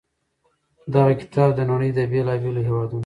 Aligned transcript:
دغه 0.93 1.13
کتاب 1.21 1.49
د 1.55 1.61
نړۍ 1.71 1.89
د 1.93 1.99
بېلا 2.11 2.33
بېلو 2.41 2.61
هېوادونو 2.67 2.99